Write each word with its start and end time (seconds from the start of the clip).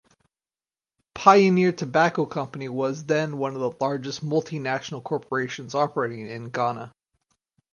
Pioneer 1.13 1.73
Tobacco 1.73 2.25
Company 2.25 2.67
was 2.69 3.05
then 3.05 3.37
one 3.37 3.53
of 3.53 3.59
the 3.61 3.69
largest 3.85 4.25
multinational 4.25 5.03
corporations 5.03 5.75
operating 5.75 6.27
in 6.27 6.49
Ghana. 6.49 6.91